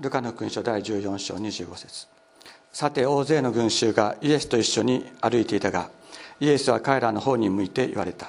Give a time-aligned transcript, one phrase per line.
[0.00, 2.08] ルカの勲書第14章25節。
[2.72, 5.90] さて大勢の群衆がイエスと一緒に歩いていたが
[6.40, 8.28] イエスは彼らの方に向いて言われた。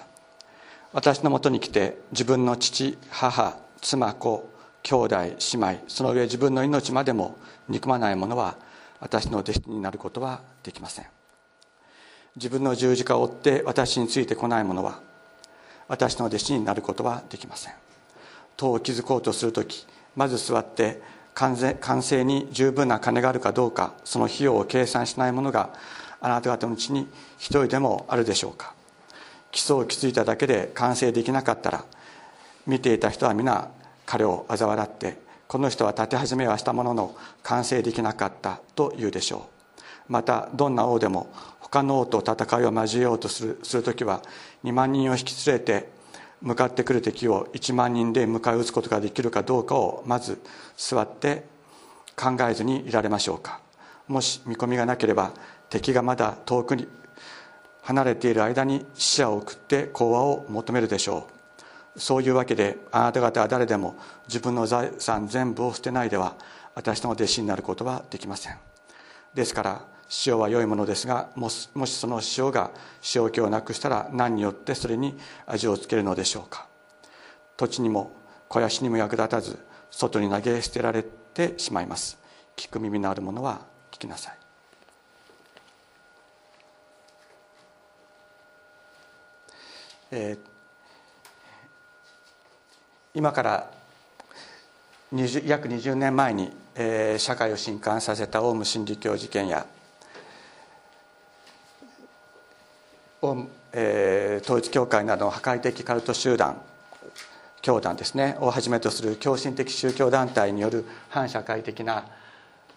[0.92, 4.50] 私のもとに来て自分の父母妻子
[4.84, 7.38] 兄弟姉妹その上自分の命までも
[7.70, 8.58] 憎まない者は
[9.00, 11.06] 私の弟子になることはできません。
[12.36, 15.00] 自分の十字架を追って私についてこない者は
[15.88, 17.74] 私の弟子になることはできません。
[18.58, 25.70] 塔を築こうとする時まず座って完成に十分な金があるかどうかその費用を計算しない者が
[26.20, 27.08] あなた方のうちに
[27.38, 28.74] 一人でもあるでしょうか。
[29.52, 31.84] 基礎を築いただけで完成できなかったら
[32.66, 33.70] 見ていた人は皆
[34.06, 35.18] 彼を嘲笑って
[35.48, 39.50] この人は立て始めはしたものの完成できなかったと言うでしょ
[40.10, 40.12] う。
[40.12, 44.22] またどんな王でも他の王と戦いを交えようとするする時は
[44.64, 45.90] 2万人を引き連れて
[46.42, 50.42] 向かってくる敵を1万人で迎え撃つことができるかどうかをまず
[50.76, 51.46] 座って
[52.16, 53.62] 考えずにいられましょうか。
[54.08, 55.32] もし見込みがなければ
[55.70, 56.88] 敵がまだ遠くに
[57.82, 61.28] 離れている間に死者を送って講和を求めるでしょ
[61.96, 62.00] う。
[62.00, 63.96] そういうわけであなた方は誰でも
[64.28, 66.36] 自分の財産全部を捨てないでは
[66.74, 68.58] 私の弟子になることはできません。
[69.34, 69.86] ですから
[70.26, 72.72] 塩は良いものですがもしその塩が
[73.16, 76.68] 塩気をなくしたら何によってそれに味をつけるのでしょうか。
[77.56, 78.12] 土地にも
[78.50, 79.58] 肥やしにも役立たず
[79.90, 82.18] 外に投げ捨てられてしまいます。
[82.56, 84.38] 聞く耳のある者は聞きなさい、
[93.14, 93.72] 今から
[95.46, 99.66] 約20年前に、えー、社会を震撼させたオウム真理教事件や
[103.22, 106.60] をえー、統一教会などの破壊的カルト集団
[107.62, 112.04] 教団ですねをはじめとする狂信的宗教団体による反社会的な、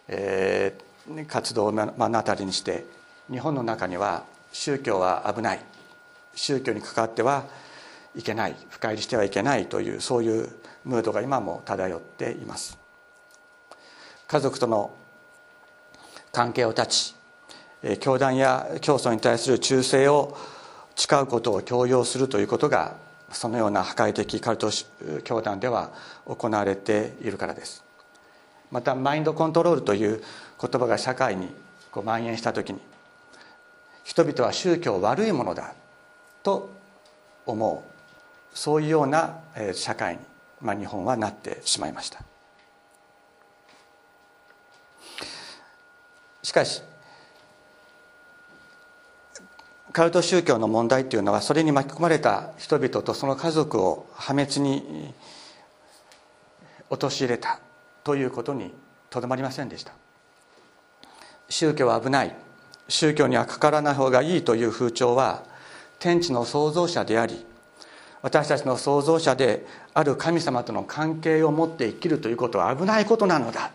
[0.06, 2.84] えー、活動を目の当たりにして
[3.30, 5.60] 日本の中には宗教は危ない。
[6.34, 7.44] 宗教に関わっては
[8.14, 8.56] いけない。
[8.70, 9.66] 深入りしてはいけない。
[9.66, 10.48] というそういう
[10.84, 12.78] ムードが今も漂っています。
[14.28, 14.92] 家族との
[16.32, 17.14] 関係を断ち
[18.00, 20.36] 教団や教祖に対する忠誠を
[20.96, 22.96] 誓うことを強要するということが
[23.30, 24.70] そのような破壊的カルト
[25.24, 25.90] 教団では
[26.26, 27.84] 行われているからです。
[28.70, 30.22] またマインドコントロールという
[30.60, 31.48] 言葉が社会に
[31.90, 32.80] こう蔓延した時に
[34.02, 35.74] 人々は宗教悪いものだ
[36.42, 36.70] と
[37.46, 37.94] 思う
[38.56, 39.40] そういうような
[39.74, 40.20] 社会に、
[40.60, 42.20] まあ、日本はなってしまいました。
[46.42, 46.82] しかし
[49.94, 55.14] カルト宗教の問題というのはそれに巻き込まれた人々とその家族を破滅に
[56.90, 57.60] 陥れた
[58.02, 58.74] ということに
[59.08, 59.92] とどまりませんでした。
[61.48, 62.34] 宗教は危ない。
[62.88, 65.44] 宗教にはかからない方がいいという風潮は
[66.00, 67.46] 天地の創造者であり
[68.20, 73.70] 私たちの創造者である神様との関係を持って生きるということは危ないことなのだ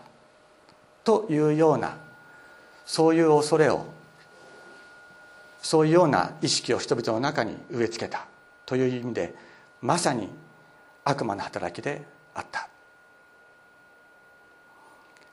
[1.02, 1.96] というような
[2.84, 3.86] そういう恐れを
[5.62, 8.26] そういうような意識を人々の中に植え付けた
[8.66, 9.34] という意味で
[9.80, 10.28] まさに
[11.04, 12.02] 悪魔の働きで
[12.34, 12.70] あった。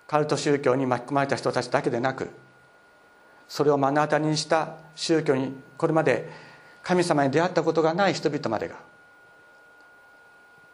[0.07, 2.29] カルト宗教に巻き込まれた人たちだけでなく
[3.47, 6.29] それを目の当たりにした宗教にこれまで
[6.81, 8.75] 神様に出会ったことがない人々までが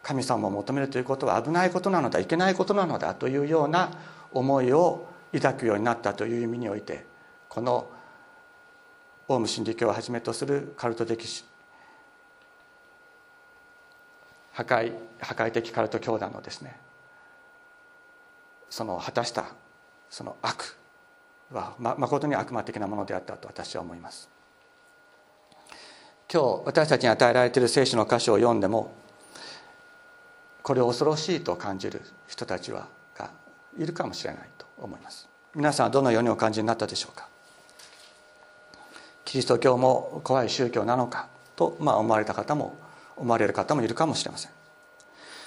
[0.02, 3.90] 神様を求めるということは危ないことなのだいけないことなのだというような
[4.32, 7.04] 思いを抱くようになったという意味において
[7.48, 7.88] この
[9.28, 11.44] オウム真理教をはじめとするカルト的
[14.52, 16.76] 破壊破壊的カルト教団のですね
[18.70, 19.46] その果たした
[20.10, 20.76] その悪
[21.52, 24.28] はま誠に悪魔的なものであったと私は思います。
[26.32, 28.92] 今日私たちに与えられている聖書の箇所を読んでも
[30.62, 33.30] これを恐ろしいと感じる人たちはが
[33.78, 35.28] いるかもしれないと思います。
[35.54, 37.28] 皆さんはどのようにお感じになったでしょうか？
[39.34, 41.26] キリスト教も怖い宗教なのか
[41.56, 42.76] と、まあ、思われた方も
[43.16, 44.52] 思われる方もいるかもしれません。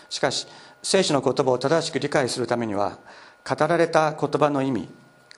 [0.10, 0.46] しかし
[0.84, 2.98] 聖書の言葉を正しく理解するためには
[3.50, 4.90] 語られた言葉の意味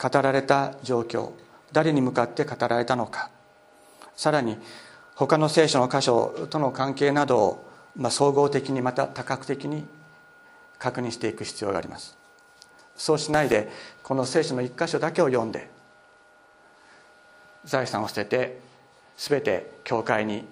[0.01, 1.29] 語られた状況
[1.71, 3.29] 誰に向かって語られたのか
[4.15, 4.57] さらに
[5.13, 9.85] 他の聖書の箇所との関係などを、まあ、総合的にまた多角的に
[10.79, 12.17] 確認していく必要があります。
[12.95, 13.69] そうしないで
[14.01, 15.69] この聖書の一箇所だけを読んで
[17.69, 18.59] 財産を捨てて
[19.17, 20.43] 全て教会に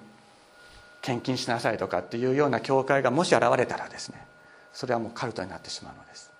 [1.02, 4.26] 献金しなさいとかっていうような教会がもし現れたらですね
[4.74, 6.32] それはもうカルトになってしまうのです。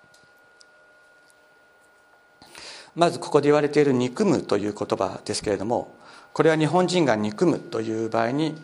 [2.94, 5.94] まずここで言われている「憎む」という言葉ですけれども
[6.32, 8.60] これは日本人が憎むという場合に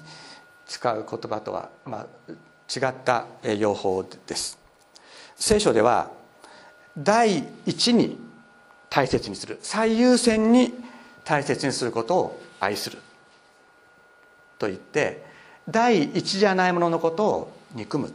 [0.66, 2.32] 使う言葉とは、まあ、
[2.72, 3.26] 違った
[3.56, 4.58] 用法です。
[5.36, 6.10] 聖書では
[6.96, 8.18] 第一に
[8.88, 10.72] 大切にする最優先に
[11.24, 12.98] 大切にすることを愛する
[14.58, 15.24] と言って
[15.68, 18.12] 第一じゃないもののことを憎む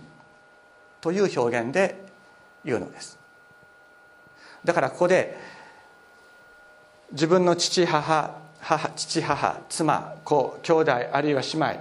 [1.02, 2.04] という表現で
[2.64, 3.18] 言うのです。
[4.64, 5.38] だからここで
[7.12, 11.80] 自分の父母母父母妻子兄弟あるいは姉妹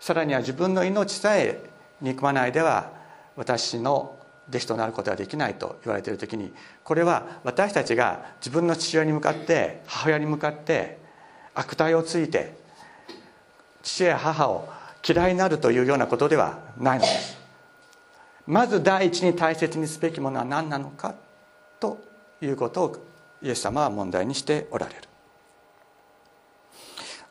[0.00, 1.60] さらには自分の命さえ
[2.00, 2.90] 憎まないでは
[3.36, 4.16] 私の
[4.48, 6.52] 弟子となることはできないと言われている時に
[6.82, 10.98] これは私たちが自分の父親に向かって母親に向かって
[11.54, 12.54] 悪態をついて
[13.82, 14.68] 父や母を
[15.06, 17.38] 嫌いになるというようなことではないのです。
[18.46, 21.14] まず第一に大切にすべきものは何なのか
[21.80, 21.98] と
[22.40, 22.96] いうことを
[23.42, 25.13] イエス様は問題にしておられる。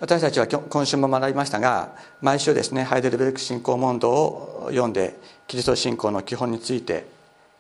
[0.04, 5.18] 私たちは今週も学びましたが毎週ですねハイデルベルク信仰問答を読んで
[5.48, 7.06] キリスト信仰の基本について、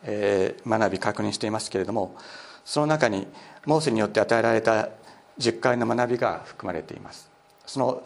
[0.04, 2.18] えー、学び確認していますけれども
[2.66, 3.28] その中に
[3.66, 4.90] モーセによって与えられた
[5.40, 7.32] 10回の学びが含まれています。
[7.66, 8.04] その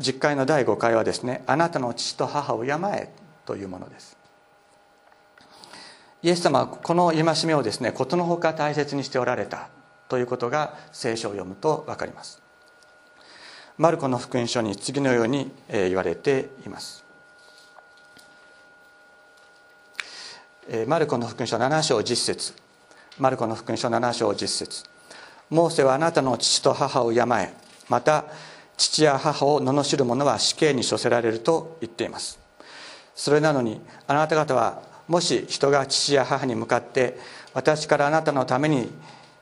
[0.00, 3.08] 10回の第5回はですね「あなたの父と母を敬え」
[3.46, 4.16] というものです。
[6.24, 9.68] イエス様はこの戒めをですねことのほか大切にしておられた
[10.08, 12.41] ということが聖書を読むと分かります。
[13.78, 17.02] マルコの福音書に次のように言われています。
[20.86, 22.52] マルコの福音書7章10節。
[23.18, 24.84] マルコの福音書7章10節。
[25.50, 27.52] モーセはあなたの父と母を敬え
[27.88, 28.24] また
[28.76, 32.38] 父や母を罵る者は死刑に処せられると言っています。
[33.14, 37.18] それなのにあなた方はもし人が父や母に向かって
[37.54, 38.90] 私からあなたのために、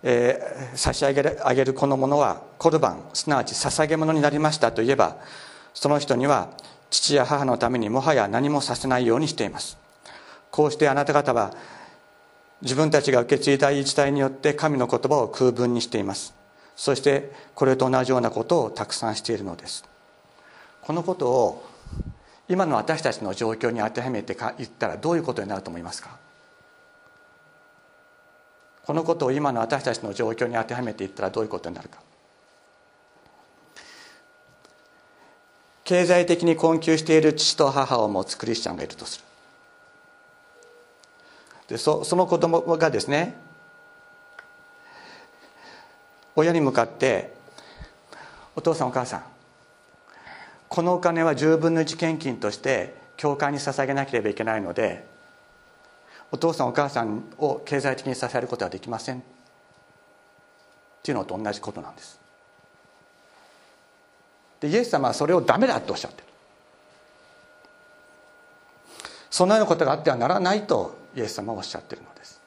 [0.02, 5.16] えー、差し上げるあげるこのものはコルバンすなわち捧げ物になりましたと言えば
[5.74, 6.48] その人には
[6.88, 9.78] 父や母のためにもはや何もさせないようにしています。
[10.50, 11.54] こうしてあなた方は
[12.62, 16.34] 自分たちが受け継いだ言い伝えによって神の言葉を空文にしています。
[16.76, 19.84] そしてこれと同じようなことをたくさんしているのです。
[20.82, 21.64] このことを
[22.48, 26.18] 今の私たちの状況に当てはめて言ったらどういうことになると思いますか？
[28.90, 32.00] このことを今の私たちの状況に当てはめて言ったらどういうことになるか。
[35.84, 39.24] 経済的に困窮している父と母を持つクリスチャンがいるとする。
[41.68, 43.36] でそその子供がですね
[46.34, 47.32] 親に向かって
[48.56, 49.22] 「お父さんお母さん
[50.68, 55.06] このお金は10分の1献金として教会に捧げなければいけないので
[56.32, 59.18] お父さんお母さんを経済的に支えることはできません。
[59.18, 59.20] っ
[61.02, 62.20] ていうのと同じことなんです。
[64.60, 66.24] でイエス様はそれをダメだとおっしゃってる。
[69.30, 72.40] そのようなことがあってはならないとイエス様はおっしゃってるのです。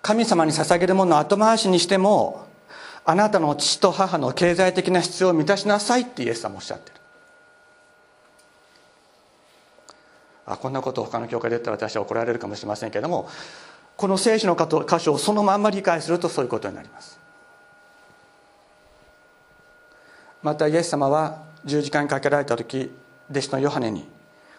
[0.00, 2.46] 神様に捧げるものを後回しにしても
[3.04, 6.97] あなたの父と母の経済的な必要を満たしなさいってイエス様おっしゃってる。
[10.48, 13.28] あこんなことを他の教会で言ったら私は怒られるかもしれませんけれども
[13.96, 17.18] この聖書の箇所をそのまんま理解するとそういうことになります。
[20.40, 22.92] またイエス様は十字架にかけられた時
[23.28, 24.08] 弟子のヨハネに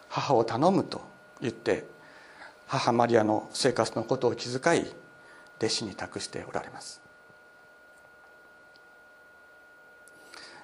[0.10, 1.01] 母を頼むと
[1.39, 1.86] 言って
[2.67, 4.91] 母マリアの生活のことを気遣い
[5.58, 7.01] 弟子に託しておられます。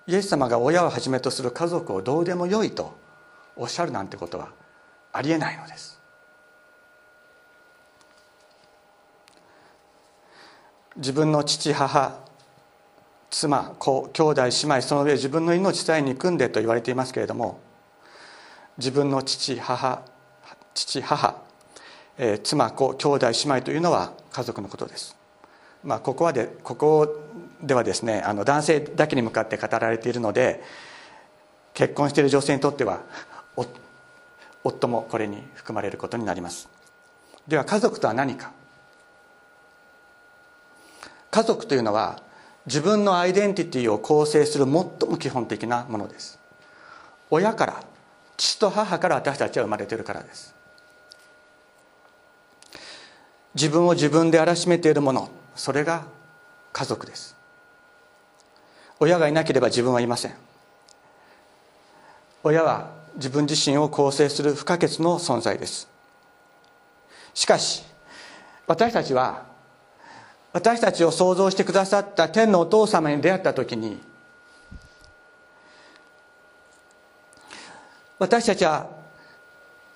[0.07, 2.95] イエス様が親をはじめとする家族をどうでもよいと
[3.55, 4.49] おっしゃるなんてことは
[5.15, 5.99] ありえないのです。
[10.97, 12.19] 自分の父母
[13.29, 17.59] 妻子兄弟姉妹その上自分の命さえ憎んでと言われていますけれども
[18.77, 20.03] 自分の父母
[20.73, 21.41] 父母、
[22.17, 25.17] えー、妻子兄弟姉妹というのは家族のことです、
[25.83, 27.13] まあ、ここはでここ
[27.61, 30.63] ではですねあの男性だけに向かって語られているので
[31.73, 33.01] 結婚している女性にとっては
[34.65, 36.67] 夫もこれに含まれることになります。
[37.47, 38.51] では家族とは何か。
[41.29, 42.21] 家族というのは
[42.65, 46.39] 自分のアイデンティティを構成する最も基本的なものです。
[47.29, 47.83] 親から
[48.37, 50.55] 父と母から私たちは生まれているからです。
[53.53, 56.05] 自分を自分であらしめているものそれが
[56.73, 57.35] 家族です。
[58.99, 60.33] 親がいなければ自分はいません。
[62.43, 65.87] 親は自分自身を構成する不可欠の存在です。
[67.33, 67.83] しかし
[68.67, 69.43] 私たちは
[70.53, 73.99] 私たちを創造してくださった天のお父様に出会った時に
[78.17, 78.89] 私たちは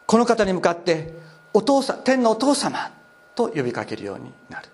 [0.05, 1.13] この方に向かって
[1.53, 2.91] お父さ天のお父様
[3.35, 4.67] と呼びかけるようになる。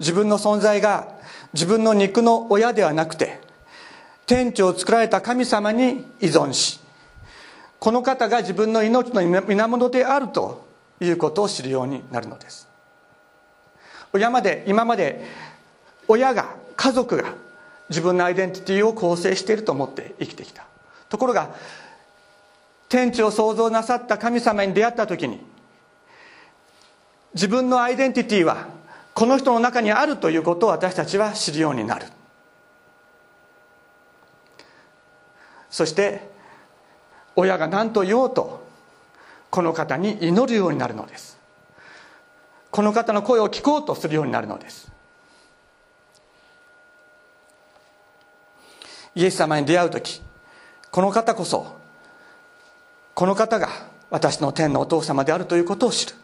[0.00, 1.08] 自分の存在が
[1.52, 3.40] 自分の肉の親ではなくて
[4.28, 6.78] 天地を作られた神様に依存し
[7.78, 10.66] この方が自分の命の源であると
[11.00, 12.68] いうことを知るようになるのです。
[14.12, 15.24] 親まで今まで
[16.08, 17.34] 親が家族が
[17.88, 20.66] 自分のアイデンティティを構成していると思って生きてきた。
[21.08, 21.54] ところが
[22.88, 25.40] 天地を創造なさった神様に出会った時に
[27.34, 28.66] 自分のアイデンティティは
[29.14, 32.06] この人の中にあるということを私たちは知るようになる。
[35.70, 36.28] そして
[37.36, 38.66] 親が何と言おうと
[39.50, 41.38] この方に祈るようになるのです。
[42.70, 44.90] この方の声を聞こうとするようになるのです。
[49.14, 50.22] イエス様に出会う時
[50.90, 51.76] この方こそ
[53.14, 53.68] この方が
[54.10, 56.14] 私の天のお父様であるということを知る。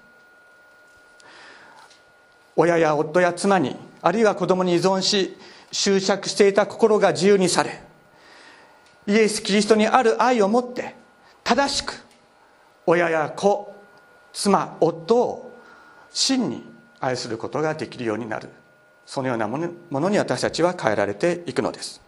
[2.56, 5.36] 親や夫や妻にあるいは子供に依存し
[5.72, 7.82] 執着していた心が自由にされ
[9.06, 10.94] イエス・キリストにある愛を持って
[11.42, 12.04] 正しく
[12.86, 13.74] 親や子
[14.32, 15.52] 妻夫を
[16.10, 16.64] 真に
[17.00, 18.48] 愛することができるようになる。
[19.06, 22.00] そのようなものに私たちは変えられていくのです。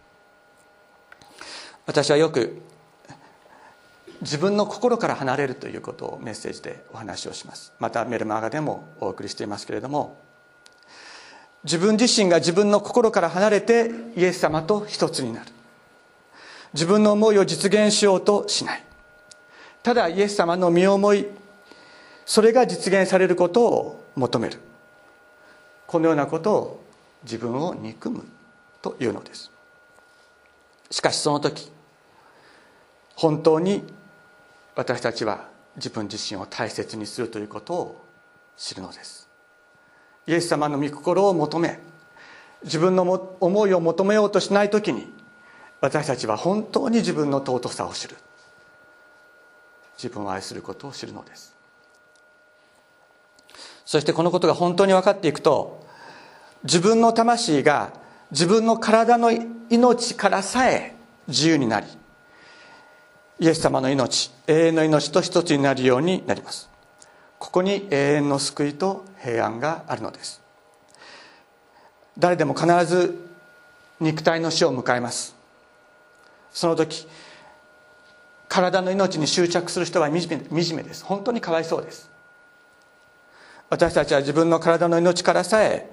[1.84, 2.62] 私はよく
[4.22, 7.72] 自分の心から離れるということをメッセージでお話をします。
[7.78, 10.16] またメルマガでもお送りしていますけれども
[11.64, 15.52] 自分自身が自分の心から離れてイエス様と一つになる。
[16.76, 18.85] 自分の思いを実現しようとしない。
[19.83, 21.26] ただイエス様の身思い
[22.26, 24.59] それが実現されることを求める。
[25.87, 26.85] このようなことを
[27.23, 28.26] 自分を憎む
[28.83, 29.50] というのです。
[30.90, 31.73] しかしその時
[33.14, 33.83] 本当に
[34.75, 38.04] 私たちは自分自身を大切にするということを
[38.59, 39.30] 知るのです。
[40.26, 41.80] イエス様の御心を求め
[42.64, 45.11] 自分の思いを求めようとしない時に
[45.80, 48.16] 私たちは本当に自分の尊さを知る。
[49.97, 51.54] 自分を愛することを知るのです。
[53.85, 55.87] そしてこのことが本当に分かっていくと
[56.64, 57.92] 自分の魂が
[58.33, 59.30] 自分の体の
[59.71, 60.97] 命からさえ
[61.28, 61.87] 自由になり
[63.38, 66.68] イエス様の命永遠の命と一つになるようになります。
[67.38, 70.42] ここに永遠の救いと平安があるのです。
[72.18, 73.14] 誰でも必ず
[74.00, 75.35] 肉体の死を迎えます。
[76.56, 77.06] その時
[78.48, 80.14] 体の命に執着する人は惨
[80.75, 81.04] めです。
[81.04, 82.10] 本当にかわいそうです。
[83.68, 85.90] 私たちは自分の体の命からさえ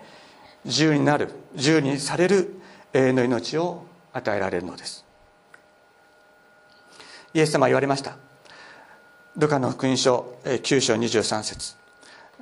[0.64, 2.56] 自由になる自由にされる
[2.94, 5.04] 永遠の命を与えられるのです。
[7.34, 8.16] イエス様は言われました。
[9.36, 11.76] ルカの福音書9章23節。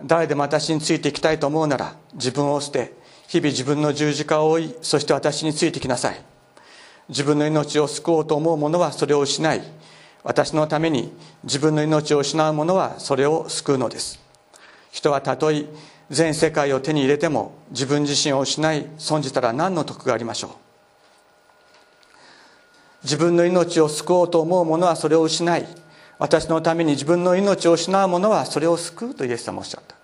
[0.03, 2.93] 誰でも私についていきたいと思うなら自分を捨て
[3.27, 6.30] 日々自分の十字架を追いそして私についてきなさい。
[7.11, 9.61] 自分の命を救おうと思う者はそれを失い。
[10.23, 11.13] 私のために
[11.43, 14.17] 自分の命を失う者はそれを救うのです。
[14.91, 15.65] 人はたとえ
[16.09, 18.87] 全世界を手に入れても自分自身を失い。
[18.97, 20.51] 損じたら何の得がありましょう。
[23.03, 25.67] 自分の命を救おうと思う者はそれを失い。
[26.17, 29.15] 私のために自分の命を失う者はそれを救う。
[29.15, 29.97] とイエス様おっしゃった。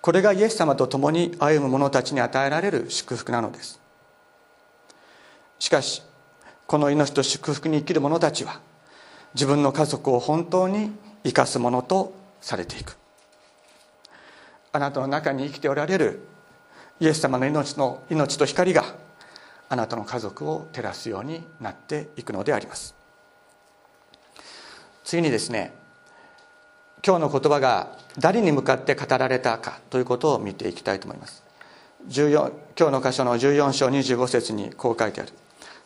[0.00, 3.78] これがイエス様と共に歩む者たちに与えられる祝福なのです。
[5.58, 6.02] しかし
[6.66, 8.60] この命と祝福に生きる者たちは
[9.34, 10.92] 自分の家族を本当に
[11.24, 12.96] 生かすものとされていく。
[14.72, 16.20] あなたの中に生きておられる
[17.00, 18.84] イエス様の命の命と光が
[19.68, 22.94] あなたの家族を照らすようになっていくのであります。
[25.04, 25.72] 次にですね
[27.04, 31.44] 今日の言葉が誰に向かって語られたかということを見ていきたいと思います。
[32.08, 35.32] 14今日の箇所の14章25節にこう書いてある。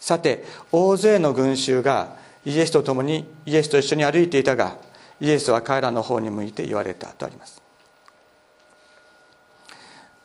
[0.02, 4.76] さて大勢の群衆がイエスと共にイエスと一緒に歩いていたが
[5.20, 7.62] イエスは彼らの方に向いて言われたとあります。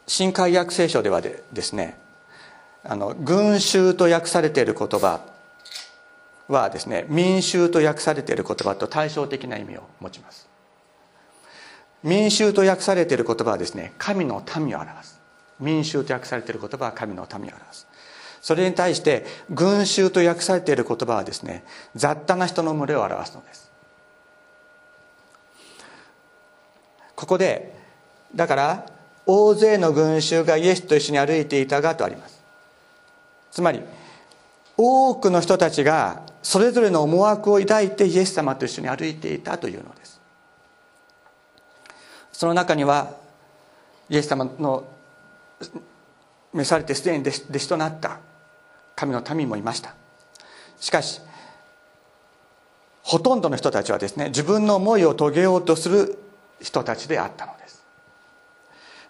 [0.08, 1.96] 新海訳聖書ではでですね
[2.84, 5.22] あの群衆と訳されている言葉
[6.48, 10.50] はですね民衆と訳されている言葉と対照的な意味を持ちます。
[12.02, 15.22] 民衆と訳されている言葉はですね神の民を表す。
[15.60, 17.86] 民衆と訳されている言葉は神の民を表す。
[18.42, 21.64] それに対して群衆と訳されている言葉はですね
[21.96, 23.72] 雑多な人の群れを表すのです。
[27.16, 27.74] ここで
[28.36, 28.86] だから
[29.26, 32.42] 大勢の群衆がイエスと一緒に歩いていたがとあります。
[33.52, 33.82] つまり
[34.78, 40.22] 多くの人たちがそれぞれの思惑を抱いてイエス様と一緒に歩いていたというのです。
[42.32, 43.16] その中には
[44.10, 44.86] イエス様の
[46.54, 48.20] 召されてすでに弟子となった
[48.98, 49.94] 神の民もいました。
[50.80, 51.22] しかし
[53.04, 56.18] ほとんどの人たちはですね自分の思いを遂げようとする
[56.60, 57.86] 人たちであったのです。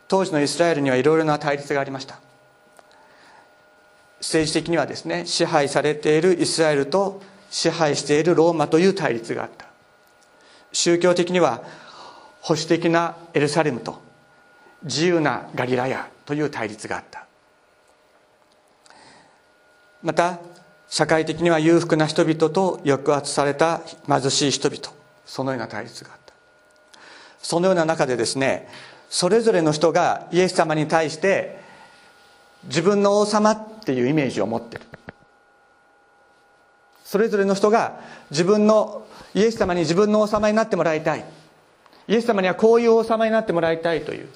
[0.07, 2.19] 当時のイスラエルにはいろいろな対立がありました。
[4.19, 9.67] 政治的にはですね支配されているイスラエルと支配しているローマという対立があった。
[10.73, 11.63] 宗教的には
[12.41, 14.01] 保守的なエルサレムと
[14.83, 17.26] 自由なガリラヤという対立があった。
[20.03, 20.39] また
[20.89, 24.81] 社会的には裕福な人々と抑圧された貧しい人々
[25.25, 26.33] そのような対立があった。
[27.41, 28.67] そのような中でですね
[29.09, 31.59] それぞれの人がイエス様に対して
[32.65, 34.83] 自分の王様っていうイメージを持ってる。
[37.03, 38.01] それぞれの人が
[38.31, 41.23] 自分のイエス様に自分の王様になってもらいたい。
[42.09, 44.29] イエス様にはこういう王様になってもらいたいという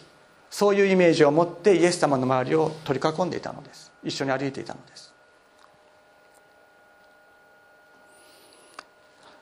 [0.50, 3.92] そういうイメージを持ってイエス様の周りを取り囲んでいたのです。
[4.04, 5.11] 一緒に歩いていたのです。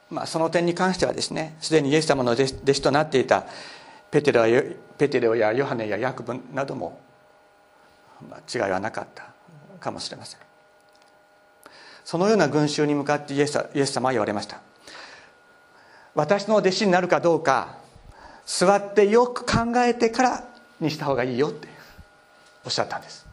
[0.10, 3.46] まあ、その点に関してはですねすでにイエス様の弟子となっていた
[4.10, 4.44] ペテロ
[4.98, 7.00] ペテロやヨハネやヤクブなども、
[8.28, 9.32] まあ、違いはなかった
[9.80, 10.40] かもしれません。
[12.04, 14.62] そのような群衆に向かってイエスイエス様は言われました。
[16.16, 17.78] 私の弟子になるかどうか
[18.48, 20.44] 座ってよく考えてから
[20.80, 21.68] にした方がいいよって
[22.66, 23.29] おっしゃったんです。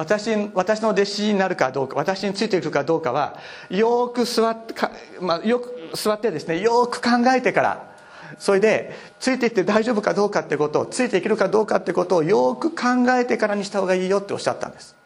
[0.00, 3.38] 私私の弟子になるかどうか私についていくかどうかは
[3.68, 4.74] よく座って、
[5.20, 7.90] まあ、よく座ってですねよく考えてから
[8.38, 14.96] それでついていって大丈夫かどうかってことをついていけるかどうかってことをよく考えてからにした方がいいよっておっしゃったんです、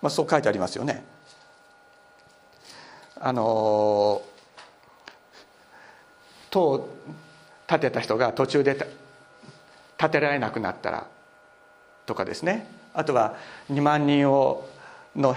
[0.00, 1.04] まあ、そう書いてありますよね。
[3.20, 4.22] あの
[6.48, 6.88] 塔を
[7.66, 8.74] 建てた人が途中で
[9.98, 11.06] 建てられなくなったら
[12.06, 12.77] とかですね。
[12.98, 13.36] あとは
[13.70, 14.68] 2万人を
[15.14, 15.36] の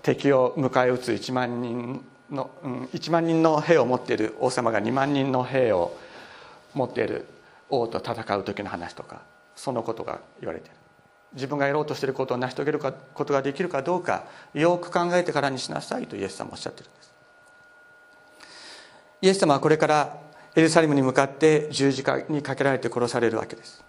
[0.00, 5.94] 敵を迎え撃つ1万人の、うん、1万人の兵を持っている王様が2万人の兵を
[6.72, 7.26] 持っている
[7.68, 9.20] 王と戦う時の話とか
[9.54, 10.76] そのことが言われている。
[11.34, 17.12] 自分がやろうとしていることを成し遂げることができるかどうかよく考えてからにしなさいとイエス様おっしゃってるんです。
[19.20, 20.16] イエス様はこれから
[20.54, 23.84] エルサレムに向かって十字架にかけられて殺されるわけです。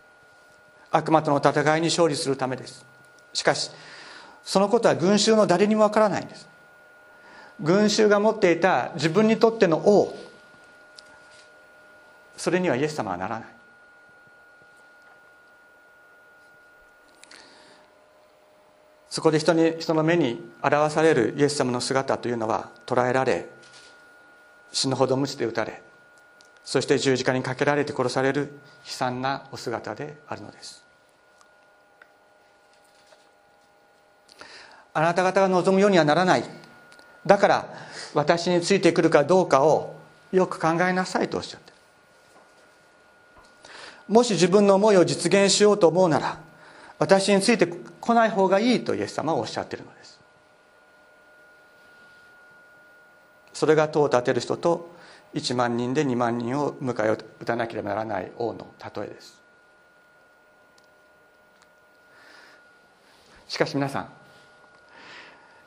[0.92, 2.92] 悪魔との戦いに勝利するためです。
[3.34, 3.72] しかし
[4.44, 6.48] そのことは群衆の誰にもわからないんです。
[7.62, 10.16] 群衆が持っていた自分にとっての王
[12.36, 13.50] それにはイエス様はならない。
[19.10, 23.48] そこで人に人の目に表されるイエス様の姿というのは捕らえられ
[24.72, 25.84] 死ぬほど無知で打たれ
[26.66, 30.83] そして十字架にかけられて殺される悲惨なお姿であるのです。
[34.94, 36.44] あなた方が望むようにはならない。
[37.26, 37.66] だから
[38.14, 39.96] 私についてくるかどうかを
[40.32, 41.74] よく考えなさいとおっしゃって。
[44.08, 46.38] もし自分の思いを実現しようと思うなら
[47.00, 50.20] 私についてこない方がいいとイエス様はおっしゃってるのです。
[53.54, 54.94] それが塔を建てる人と
[55.34, 59.42] 1万人で2万人を迎え撃たなければならない王の例えです。
[63.48, 64.23] しかし皆さん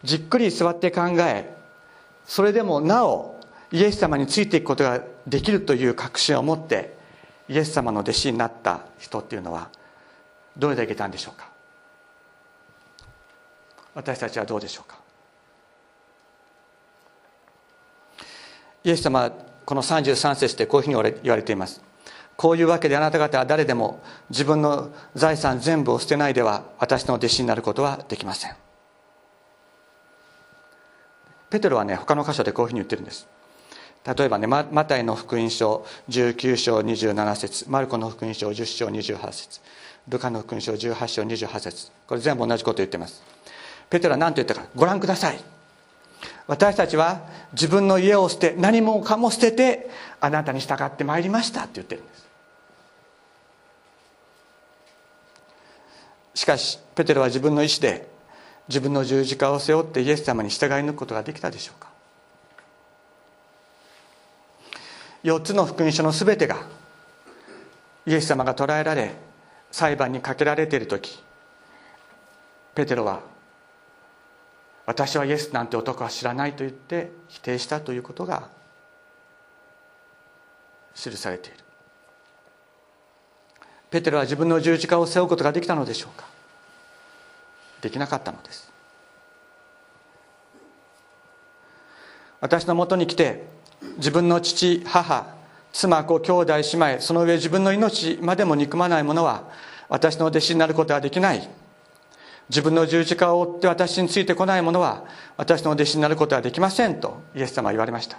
[0.06, 1.52] じっくり座って考え
[2.26, 3.40] それでもなお
[3.72, 6.96] イエス様についていくことができるという確信を持って
[7.48, 9.68] イエス様の弟子になった人っていうのは
[10.56, 11.50] どれだけいたんでしょうか？
[13.94, 14.96] 私たちはどうでしょうか？
[18.84, 19.32] イエス様は
[19.64, 21.82] この33節でこういうふうに言われています。
[22.36, 28.65] こういうわけであなた方は誰でも自分の財産全部を捨てないでは私の弟子になることはできません。
[31.56, 33.26] ペテロはね他の箇所でこういうふうに言ってるんです。
[34.04, 39.60] 例えばねマタイの福音書19章27節マルコの福音書10章28節
[40.06, 43.22] ルカの福音書18章28節これ全部同じこと言ってます。
[43.88, 44.66] ペテロは何と言ったか。
[44.76, 45.40] ご覧ください。
[46.46, 47.22] 私たちは
[47.54, 49.88] 自分の家を捨て何もかも捨てて
[50.20, 52.26] あなたに従ってまいりましたって言ってるんです。
[56.34, 58.14] しかしペテロは自分の意思で
[58.68, 61.88] 自分の十字架を背負ってイエス様に従い抜くことができたでしょうか
[65.22, 66.66] ？4つの福音書の全てが
[68.06, 69.14] イエス様が捕らえられ
[69.70, 71.22] 裁判にかけられている時
[72.74, 73.20] ペテロは
[74.86, 78.48] 「私はイエスなんて男は知らない」と言って否定したということが
[80.94, 81.58] 記されている。
[83.90, 86.26] ペテロは自分の十字架を背負うことができたのでしょうか？
[87.80, 88.72] できなかったのです。
[92.40, 93.46] 私のもとに来て
[93.96, 95.34] 自分の父母
[95.72, 99.44] 妻子兄弟姉妹その上自分の命までも憎まない者は
[99.88, 101.48] 私の弟子になることはできない。
[102.48, 105.04] 自分の十字架を追って私についてこない者は
[105.36, 108.18] 私の弟子になることはできませんとイエス様は言われました。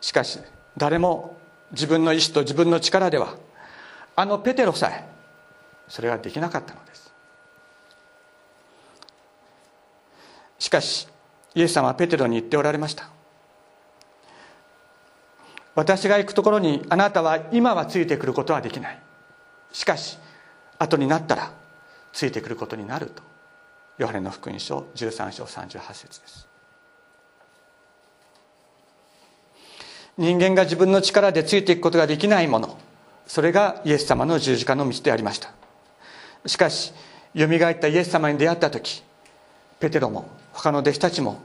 [0.00, 0.38] しかし
[0.76, 1.38] 誰も
[1.72, 3.36] 自分の意志と自分の力では
[4.14, 5.08] あのペテロさえ
[5.88, 7.05] それができなかったのです。
[10.58, 11.08] しかし
[11.54, 13.08] イエス様はペテロに言っておられました。
[15.74, 18.98] 私が行くところにあなたは今はついてくることはできない。
[19.72, 20.18] しかし
[20.78, 21.52] 後になったら
[22.12, 23.22] ついてくることになると
[23.98, 26.48] ヨハネの福音書13章38節です。
[30.18, 32.78] 人間が自分の力でついていくことができないもの
[33.26, 35.52] それがイエス様の十字架の道でありました。
[36.46, 36.94] しかし
[37.34, 39.02] よみがえったイエス様に出会った時
[39.78, 41.42] ペテロも他の弟子たちも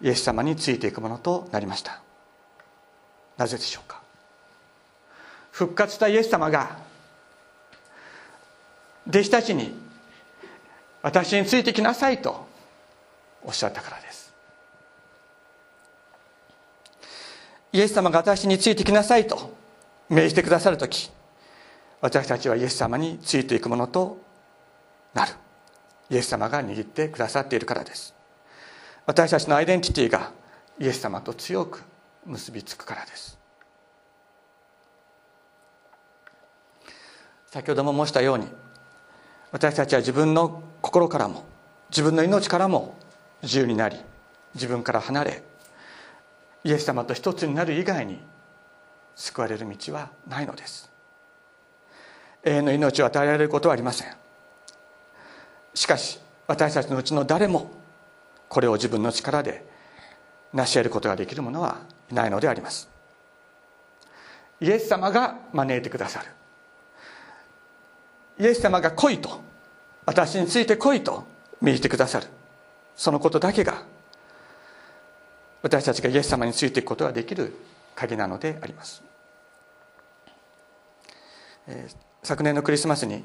[0.00, 2.00] イエス様についていくものとなりました。
[3.36, 4.02] なぜでしょうか？
[5.52, 6.76] 復活したイエス様が
[9.08, 9.72] 弟子たちに
[11.02, 12.48] 私についてきなさいと
[13.44, 14.34] おっしゃったからです。
[17.72, 19.54] イエス様が私についてきなさいと
[20.08, 21.12] 命じてくださる時
[22.00, 24.18] 私たちはイエス様についていくものと
[25.14, 25.32] なる。
[26.10, 28.17] イエス様が握ってくださっているからです。
[29.08, 30.32] 私たちのアイデンティティが
[30.78, 31.82] イエス様と強く
[32.26, 33.38] 結びつくからです。
[37.46, 38.46] 先ほども申したように
[39.50, 41.46] 私たちは自分の心からも
[41.88, 42.96] 自分の命からも
[43.42, 43.96] 自由になり
[44.54, 45.42] 自分から離れ
[46.64, 48.18] イエス様と一つになる以外に
[49.16, 50.92] 救われる道はないのです。
[52.44, 54.14] 永遠の命を与えられることはありません。
[55.72, 57.77] しかし私たちのうちの誰も
[58.48, 59.64] これを自分の力で
[60.52, 62.88] 成し得ることができる者はないのであります。
[64.60, 66.26] イエス様が招いてくださる。
[68.40, 69.40] イエス様が来いと
[70.06, 71.24] 私について来いと
[71.60, 72.26] 命じてくださる。
[72.96, 73.84] そのことだけが
[75.62, 77.54] 私たちがイエス様についていくことができる
[77.94, 79.02] 鍵なのであります、
[81.66, 81.88] え、
[82.22, 83.24] 昨年のクリスマスに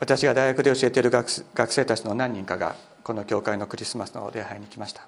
[0.00, 5.06] 私が大学で教えている学生たちの何人かがこの教会のクリスマスの礼拝に来ました。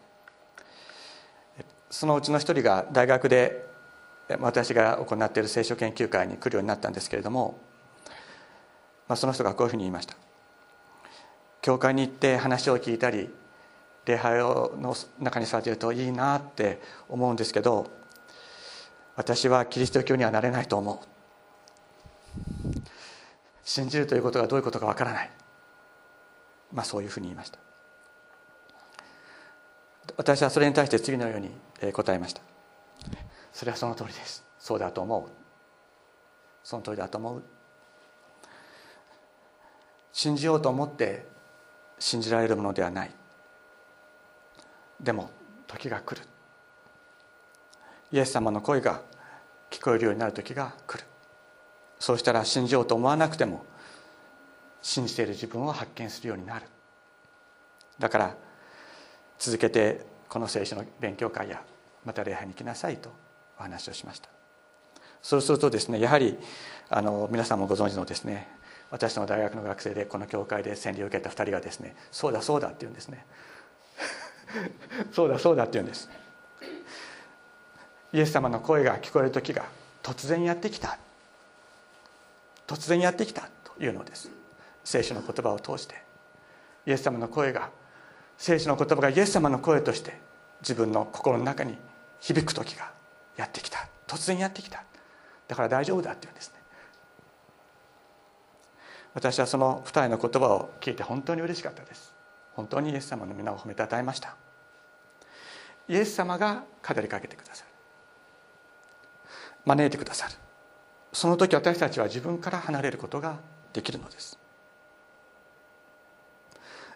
[1.90, 3.64] そのうちの一人が大学で
[4.40, 7.58] 私が行っている聖書研究会に来るようになったんですけれども
[9.08, 10.16] まあ、その人がこういうふうに言いました。
[11.62, 13.28] 教会に行って話を聞いたり
[14.04, 17.90] 礼拝の中にされてるといいなって思うんですけど
[19.16, 21.06] 私はキリスト教にはなれないと思う。
[23.66, 25.30] 信じるということがどういうことかわからない。
[26.72, 27.58] まあそういうふうに言いました。
[30.16, 31.50] 私はそれに対して次のように
[31.92, 32.42] 答えました。
[33.52, 34.44] それはその通りです。
[34.60, 35.28] そうだと思う。
[36.62, 37.42] その通りだと思う。
[40.12, 41.26] 信じようと思って
[41.98, 43.10] 信じられるものではない。
[45.00, 45.28] でも
[45.66, 46.24] 時が来る。
[48.12, 49.02] イエス様の声が
[49.70, 51.04] 聞こえるようになる時が来る。
[51.98, 53.64] そうしたら信じようと思わなくても
[54.82, 56.66] 信じている自分を発見するようになる。
[57.98, 58.36] だから
[59.38, 61.62] 続けてこの聖書の勉強会や
[62.04, 63.10] また礼拝に行きなさいと
[63.58, 64.28] お話をしました。
[65.22, 66.38] そうするとですねやはり
[66.88, 68.48] あの皆さんもご存知のですね
[68.90, 73.24] 私の大学の学生でこの教会で洗礼を受けた2人がですね「そうだそうだ」って言うんですね。
[75.12, 76.08] そうだそうだって言うんです。
[78.12, 79.64] イエス様の声が聞こえる時が
[80.02, 80.98] 突然やってきた。
[82.66, 84.30] 突然やってきたというのです。
[84.84, 85.94] 聖書の言葉を通して。
[86.86, 87.70] イエス様の声が
[88.38, 90.18] 聖書の言葉がイエス様の声として
[90.60, 91.76] 自分の心の中に
[92.20, 92.92] 響く時が
[93.36, 93.88] やってきた。
[94.06, 94.84] 突然やってきた。
[95.48, 96.60] だから大丈夫だって言うんですね。
[99.14, 102.14] 私はその二人の言葉を聞いて本当に嬉しかったです。
[102.54, 104.36] 本当にイエス様の皆を褒めたたえました。
[105.88, 107.70] イエス様が語りかけてくださる。
[109.64, 110.34] 招いてくださる。
[111.16, 113.38] その時私たちは自分から離れることが
[113.72, 114.38] できるのです。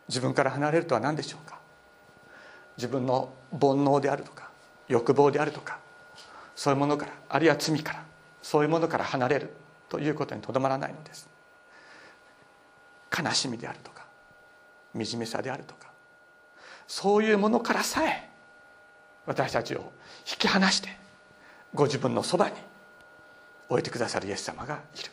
[0.08, 1.58] 自分から離れるとは何でしょうか？
[2.76, 4.50] 自分の煩悩であるとか
[4.88, 5.78] 欲望であるとか
[6.54, 8.04] そういうものからあるいは罪から
[8.42, 9.54] そういうものから離れる
[9.88, 11.26] ということにとどまらないのです。
[13.18, 14.04] 悲しみであるとか
[14.94, 15.90] 惨めさであるとか
[16.86, 18.28] そういうものからさえ
[19.24, 19.92] 私たちを
[20.30, 20.90] 引き離して
[21.72, 22.56] ご自分のそばに
[23.70, 25.10] 置いてくださるイエス様がいる。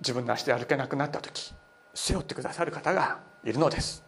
[0.00, 1.54] 自分の足で歩けなくなった時
[1.94, 4.04] 背負ってくださる方がいるのです。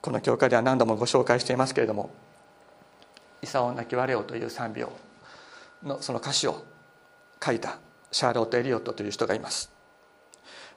[0.00, 2.10] この教会では何度もご紹介していますけれども
[3.42, 4.92] 「功泣き割れよ」という賛美を
[5.82, 6.64] のその歌詞を
[7.44, 7.78] 書いた
[8.10, 9.70] シャーロット・エリオットという人がいます。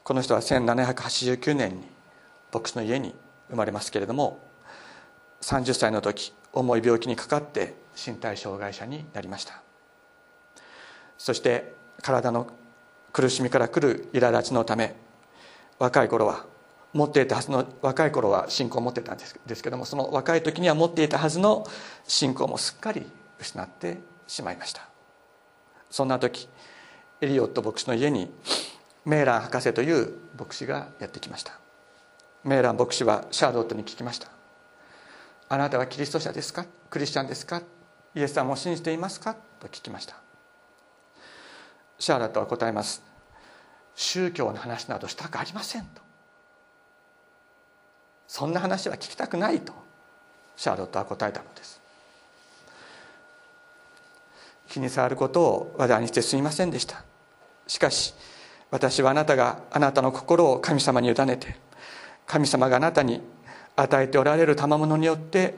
[0.04, 1.88] この人は1789年に
[2.52, 3.16] 牧師の家に
[3.50, 4.40] 生まれますけれども
[5.42, 9.62] 30歳の時重い病気にかかって身体障害者になりました。
[11.18, 12.48] そして体の
[13.12, 14.96] 苦しみから来る苛立ちのため
[15.80, 16.46] 若い頃は
[16.94, 21.66] 持っていたはずの若い頃は信仰を持ってたんですですけどもその若い時には持っていたはずの
[22.08, 23.06] 信仰もすっかり
[23.40, 24.88] 失ってしまいました。
[25.90, 26.48] そんな時
[27.22, 28.32] エリオット牧師の家に
[29.06, 31.60] メーラン博士という牧師がやってきました。
[32.44, 34.28] メーラン牧師はシャーロットに聞きました
[35.54, 36.66] 「あなたはキリスト者ですか？
[36.90, 37.62] クリスチャンですか？
[38.16, 40.16] イエス様を信じていますか?」と聞きました。
[42.00, 43.04] シャーロットは答えます。
[43.94, 46.02] 宗教の話などしたくありませんと。
[48.28, 49.74] そんな話は聞きたくないと。
[50.56, 51.80] シャーロットは答えたのです。
[54.70, 57.04] 気に障ることを話題にしてすみませんでした。
[57.68, 58.16] しかし
[58.72, 61.58] 私はあなたがあなたの心を神様に委ねて
[62.26, 63.22] 神様があなたに
[63.76, 65.56] 与えておられる賜物によって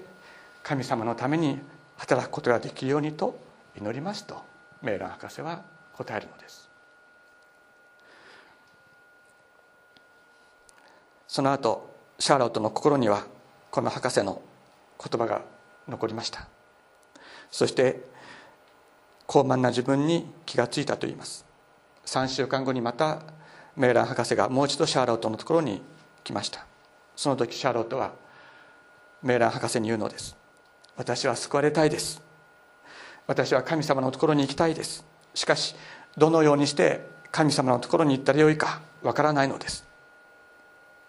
[0.63, 1.59] 神様のために
[1.97, 3.37] 働くことができるようにと
[3.77, 4.43] 祈りますと
[4.81, 6.69] メーラン博士は答えるのです。
[11.27, 13.25] その後シャーロットの心には
[13.69, 14.41] この博士の
[14.97, 15.41] 言葉が
[15.87, 16.47] 残りました。
[17.51, 18.03] そして
[19.27, 21.45] 高慢な自分に気がついたといいます。
[22.05, 23.21] 3週間後にまた
[23.75, 25.81] メーラン博士がもう一度シャーロットのところに
[26.23, 26.65] 来ました。
[27.15, 28.11] その時シャーロットは
[29.23, 30.35] メーラン博士に言うのです。
[30.97, 32.21] 私は救われたいです。
[33.27, 35.05] 私は神様のところに行きたいです。
[35.33, 35.75] しかし
[36.17, 39.85] どのようにして神様のところに行ったらよいかわからないのです。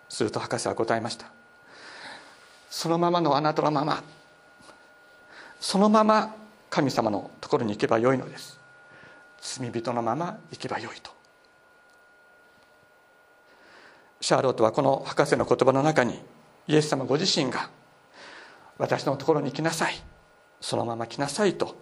[0.09, 1.27] すると博士は答えました。
[2.71, 4.03] そのままのあなたのまま。
[5.61, 6.35] そのまま
[6.69, 8.59] 神様のところに行けばよいのです。
[9.41, 11.16] 罪人のまま行けばよいと。
[14.21, 16.21] シャーロットはこの博士の言葉の中に
[16.67, 17.71] イエス様ご自身が
[18.79, 19.95] 私のところに来なさい。
[20.61, 21.77] そのまま来なさいと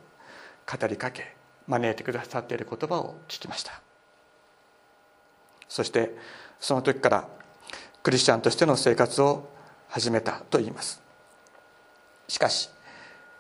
[0.71, 3.81] 語りかけ招いてくださっている言葉を聞きました。
[5.69, 6.15] そして
[6.61, 7.29] その時から
[8.03, 9.49] クリスチャンとしての生活を
[9.89, 11.03] 始めたと言います。
[12.29, 12.71] しかし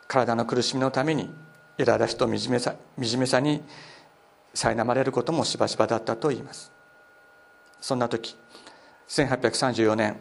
[0.08, 1.30] 体の苦しみのために
[1.78, 3.62] 苛立ちと惨めさ惨めさに
[4.54, 6.72] 苛まれることもしばしばだったと言います。
[7.80, 8.36] そんな時
[9.08, 10.16] 1834年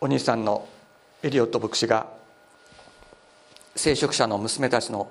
[0.00, 0.68] お兄さんの
[1.22, 2.06] エリオット牧師が
[3.74, 5.10] 聖職者の娘たちの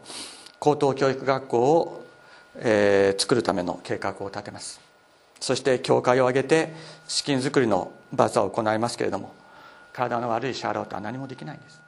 [0.59, 2.05] 高等教育学校を、
[2.55, 4.79] えー、作るための計画を立てます。
[5.39, 6.73] そして教会を挙げて
[7.07, 9.33] 資金作りのバザーを行いますけれども
[9.93, 11.81] 体の悪いシャーロットは何もできないんです。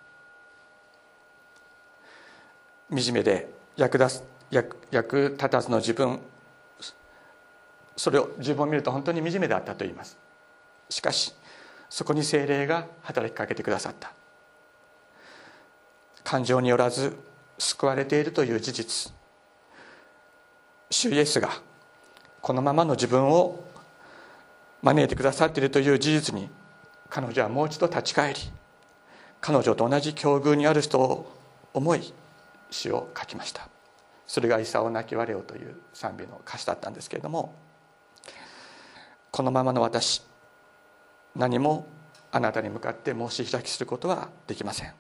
[2.92, 6.20] 惨めで役立つ役役立たずの自分
[7.96, 10.18] それを自分を見ると本当に惨めであったと言います。
[10.90, 11.34] しかし
[11.90, 14.12] そこに精霊が働きかけてくださった。
[16.24, 17.18] 感情によらず
[17.58, 19.14] 救われているという事実。
[20.92, 21.50] 主イエスが
[22.42, 23.64] このままの自分を
[24.82, 26.50] 招いてくださっているという事実に
[27.10, 28.40] 彼女はもう一度立ち返り
[29.42, 31.32] 彼女と同じ境遇にある人を
[31.74, 32.14] 思い
[32.72, 33.68] 詩を書きました。
[34.28, 37.56] それが「功泣き割れよ」という賛美の歌詞だったんですけれども
[39.32, 40.22] このままの私
[41.40, 41.88] 何も
[42.34, 44.94] あなたに向かって申し開きすることはできません。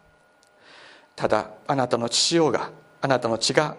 [1.16, 2.72] ただあなたの父親が
[3.02, 3.76] あなたの血が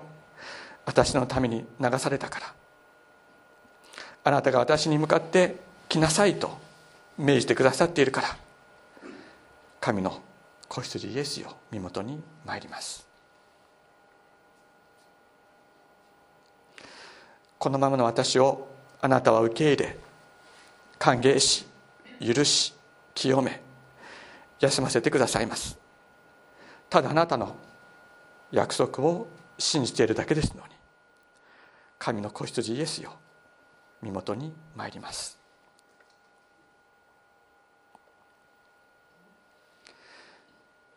[0.84, 2.54] 私のために流されたから。
[4.22, 5.56] あなたが私に向かって
[5.88, 6.58] 来なさいと
[7.16, 8.36] 命じてくださっているから。
[9.80, 10.20] 神の
[10.68, 13.08] 子羊イエスよ身元に参ります。
[17.58, 18.68] このままの私を
[19.00, 19.98] あなたは受け入れ
[20.98, 21.69] 歓迎し
[22.20, 22.74] 許し
[23.14, 23.62] 清め
[24.60, 25.78] 休ませてくださいます。
[26.88, 27.56] ただあなたの
[28.50, 29.28] 約束を
[29.58, 30.74] 信じているだけですのに
[31.98, 33.12] 神の子羊イエスよ
[34.02, 35.38] 身元に参ります。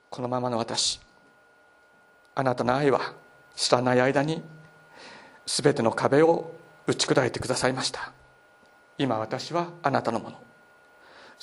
[0.10, 1.00] このままの私
[2.36, 3.14] あなたの愛は
[3.56, 4.44] 知らない間に
[5.46, 6.52] 全ての壁を
[6.88, 8.12] 打ち砕いてくださいました。
[8.98, 10.53] 今私はあなたのもの。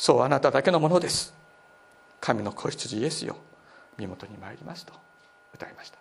[0.01, 1.35] そうあなただけのものです。
[2.23, 3.37] 神の子羊イエスよ。
[3.99, 4.95] 身元に参りますと。
[5.55, 5.99] 歌いました。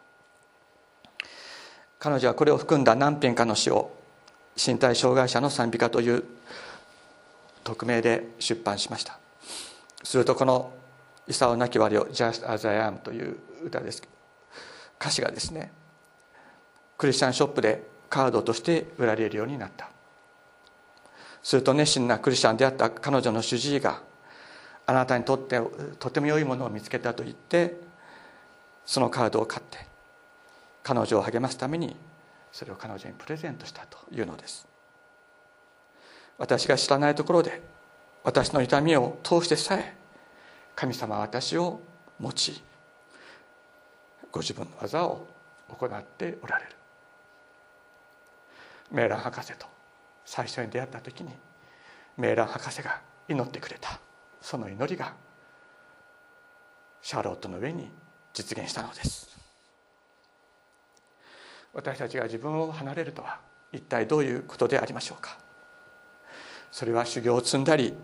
[1.99, 3.91] 彼女はこれを含んだ何編かの詩を
[4.55, 6.23] 身体障害者の賛美歌という
[7.65, 9.19] 匿名で出版しました。
[10.01, 10.71] するとこの
[11.27, 13.35] 「功なき我を Just as I am」という
[13.65, 14.01] 歌です。
[14.97, 15.73] 歌詞がですね
[16.97, 19.89] クリスチャンショップでカードとして売られるようになった。
[21.41, 24.01] すると熱心なクリスチャンであった彼女の主治医が
[24.85, 25.59] あなたにとって
[25.99, 27.79] とても良いものを見つけたと言って
[28.85, 29.77] そのカードを買って
[30.83, 31.95] 彼女を励ますために
[32.51, 34.67] それを彼女にプレゼントしたというのです。
[36.37, 37.61] 私が知らないところで
[38.23, 39.93] 私の痛みを通してさえ
[40.75, 41.81] 神様は私を
[42.21, 42.33] 用い
[44.31, 45.27] ご自分の技を
[45.67, 46.71] 行っておられる。
[48.91, 49.67] メーラン博士と
[50.29, 51.31] 最初に出会った時に
[52.15, 53.99] メーラン博士が祈ってくれた。
[54.39, 55.15] その祈りが
[57.01, 57.89] シャーロットの上に
[58.31, 59.27] 実現したのです。
[61.73, 63.39] 私たちが自分を離れるとは
[63.73, 65.35] 一体どういうことでありましょうか。
[66.71, 67.95] それは修行を積んだり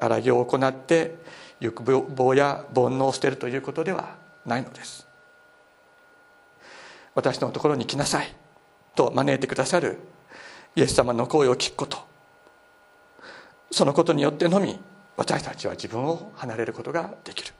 [0.00, 1.16] 荒行を行って
[1.60, 4.16] 欲望や煩悩を捨てるということでは
[4.46, 5.06] ないのです。
[7.14, 8.34] 私のところに来なさい
[8.94, 9.98] と招いてくださる
[10.76, 11.98] イエス様の声を聞くこと。
[13.70, 14.78] そのことによってのみ
[15.16, 17.54] 私たちは自分を離れることができる。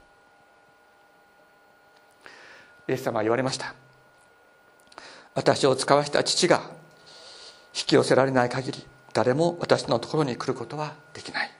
[2.87, 3.73] イエス様は言われました。
[5.33, 6.61] 私を使わした父が
[7.73, 11.51] 引き寄せられない限り誰も私のところに来ることはできない。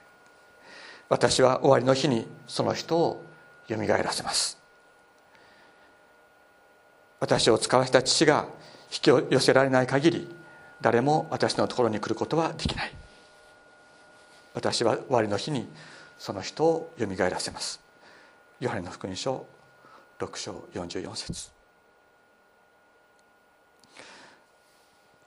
[1.08, 3.24] 私は終わりの日にその人を
[3.68, 4.58] よみがえらせます。
[7.18, 8.46] 私を使わした父が
[8.92, 10.35] 引き寄せられない限り
[10.80, 12.92] 誰も私のところに来ることはできない。
[14.54, 15.68] 私は終わりの日に
[16.18, 17.80] その人をよみがえらせます。
[18.60, 19.46] ヨハネの福音書
[20.18, 21.50] 6章44節。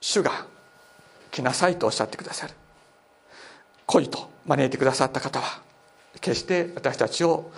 [0.01, 0.45] 主が
[1.31, 2.53] 来なさいとおっしゃってくださる。
[3.85, 5.61] 来いと招いてくださった方は
[6.21, 7.51] 決して私たちを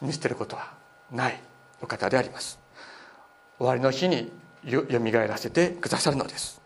[0.00, 0.72] 見捨てることは
[1.10, 1.40] ない
[1.80, 2.58] お方であります。
[3.58, 4.32] 終わりの日に
[4.64, 6.61] よみがえらせてくださるのです。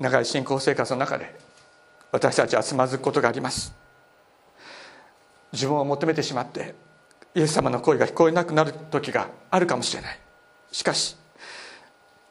[0.00, 1.38] 長い信仰生活の中で
[2.10, 3.72] 私たちはつまずくことがあります。
[5.52, 6.74] 自分を求めてしまって
[7.34, 10.18] イエス様の声が聞こえなくなる時があるかもしれない。
[10.72, 11.16] しかし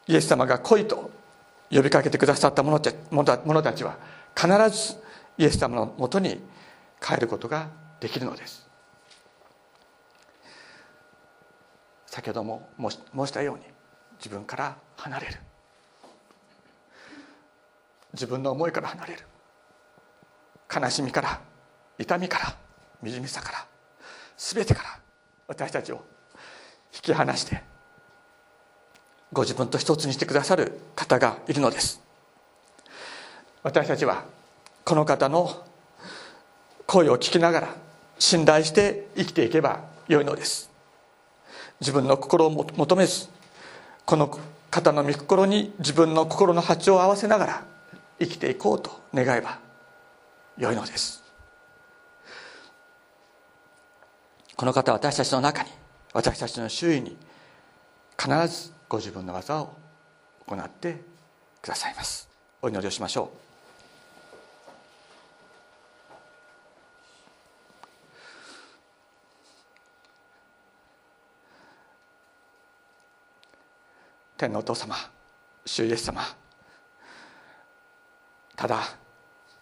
[0.06, 1.10] イエス様が来いと
[1.70, 3.96] 呼びかけてくださった者たちは
[4.34, 4.96] 必ず
[5.38, 6.42] イエス様のもとに
[7.00, 7.68] 帰ることが
[8.00, 8.68] できるのです。
[12.06, 12.68] 先ほども
[13.14, 13.64] 申したように
[14.18, 15.38] 自分から離れる。
[18.12, 19.20] 自分の思いから離れる。
[20.72, 21.40] 悲しみから
[21.98, 22.56] 痛みから
[23.02, 23.66] 惨めさから
[24.36, 24.98] 全てから
[25.48, 26.04] 私たちを
[26.94, 27.62] 引き離して
[29.32, 32.00] ご自分と一つにしてくださる方がいるのです。
[33.62, 34.24] 私たちは
[34.84, 35.66] この方の
[36.86, 37.74] 声を聞きながら
[38.18, 40.70] 信頼して生きていけばよいのです。
[41.80, 43.28] 自分の心を求めず
[44.04, 44.38] この
[44.70, 47.64] 方の御心に自分の心の波長を合わせながら
[48.20, 49.58] 生きていこうと願えば
[50.58, 51.22] よいのです。
[54.56, 55.70] この方は私たちの中に
[56.12, 57.16] 私たちの周囲に
[58.18, 59.72] 必ずご自分の技を
[60.46, 61.00] 行って
[61.62, 62.28] くださいます。
[62.60, 63.38] お祈りをしましょう。
[74.36, 74.94] 天のお父様
[75.64, 76.39] 主イエス様
[78.60, 78.82] ただ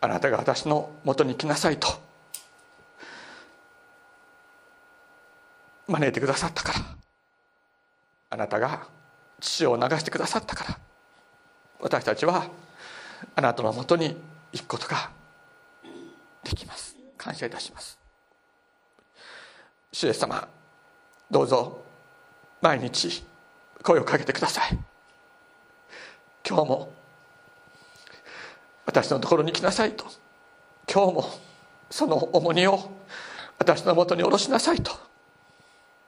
[0.00, 1.86] あなたが私のもとに来なさいと
[5.86, 6.80] 招いてくださったから
[8.30, 8.88] あなたが
[9.38, 10.78] 父を流してくださったから
[11.78, 12.50] 私たちは
[13.36, 14.16] あなたのもとに
[14.52, 15.12] 行くことが
[16.42, 16.96] できます。
[17.16, 18.00] 感謝いたします。
[19.92, 20.48] 主イエス様
[21.30, 21.82] どうぞ
[22.60, 23.24] 毎日
[23.84, 24.76] 声をかけてください。
[26.44, 26.97] 今日も
[28.88, 30.06] 私のところに来なさいと。
[30.90, 31.30] 今日も
[31.90, 32.90] その重荷を
[33.58, 34.90] 私のもとに下ろしなさいと。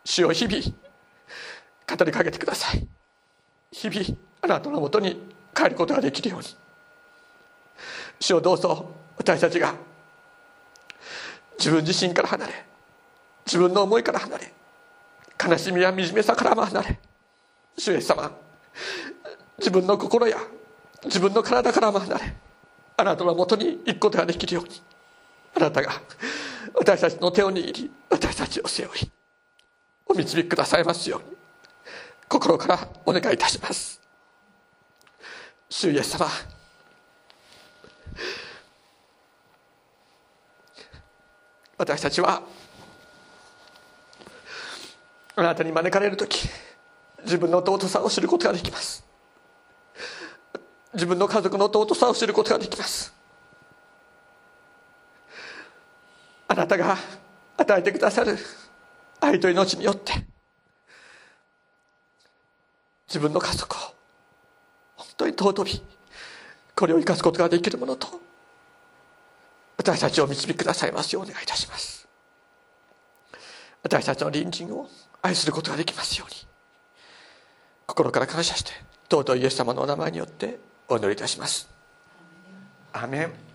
[0.03, 0.63] 主を日々
[1.87, 2.89] 語りかけてください。
[3.71, 5.21] 日々あなたのもとに
[5.55, 6.47] 帰ることができるように。
[8.19, 9.75] 主をどうぞ私たちが
[11.59, 12.65] 自分自身から離れ
[13.45, 14.53] 自分の思いから離れ
[15.47, 16.99] 悲しみや惨めさからも離れ
[17.77, 18.33] 主イエス様
[19.59, 20.39] 自分の心や
[21.05, 22.50] 自分の体からも離れ
[23.01, 24.83] あなたのもとに行くことができるように
[25.57, 25.91] あなたが
[26.75, 29.11] 私たちの手を握り私たちを背負い
[30.07, 31.37] お導きくださいますように
[32.29, 34.01] 心からお願いいたします。
[35.69, 36.27] 主イエス様
[41.79, 42.43] 私たちは
[45.37, 46.49] あなたに招かれる時
[47.25, 49.10] 自分の尊さを知ることができます。
[50.93, 53.15] 自分の家族の尊さを知ることができます。
[56.49, 56.97] あなたが
[57.57, 58.37] 与えてくださる
[59.21, 60.13] 愛と命によって
[63.07, 63.79] 自分の家族を
[64.97, 65.83] 本当に尊び
[66.75, 68.09] これを生かすことができるものと
[69.77, 72.09] 私たちを導きくださいますようお願いいたします。
[73.83, 74.89] 私たちの隣人を
[75.23, 76.37] 愛することができますように
[77.87, 78.73] 心から感謝して
[79.09, 80.59] 尊いイエス様のお名前によって
[80.93, 81.69] お祈りいたします。
[82.93, 83.50] アメン。